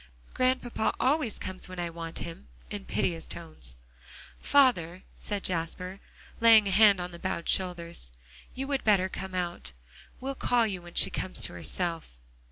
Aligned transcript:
"Grandpapa 0.33 0.95
always 0.99 1.37
comes 1.37 1.69
when 1.69 1.79
I 1.79 1.91
want 1.91 2.17
him," 2.17 2.47
in 2.71 2.85
piteous 2.85 3.27
tones. 3.27 3.75
"Father," 4.41 5.03
said 5.15 5.43
Jasper, 5.43 5.99
laying 6.39 6.67
a 6.67 6.71
hand 6.71 6.99
on 6.99 7.11
the 7.11 7.19
bowed 7.19 7.47
shoulders, 7.47 8.11
"you 8.55 8.65
would 8.65 8.83
better 8.83 9.09
come 9.09 9.35
out. 9.35 9.73
We'll 10.19 10.33
call 10.33 10.65
you 10.65 10.81
when 10.81 10.95
she 10.95 11.11
comes 11.11 11.41
to 11.41 11.53
herself." 11.53 12.17